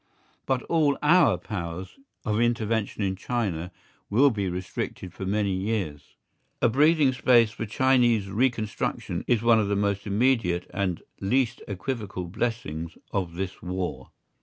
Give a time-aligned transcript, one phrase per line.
[0.47, 3.71] But all our powers of intervention in China
[4.09, 6.15] will be restricted for many years.
[6.59, 12.25] A breathing space for Chinese reconstruction is one of the most immediate and least equivocal
[12.25, 14.09] blessings of this war.